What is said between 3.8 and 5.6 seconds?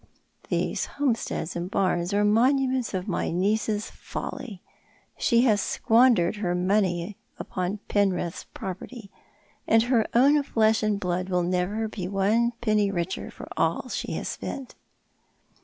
folly. 8he